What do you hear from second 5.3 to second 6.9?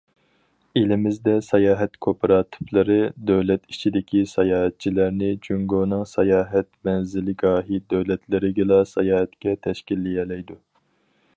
جۇڭگونىڭ ساياھەت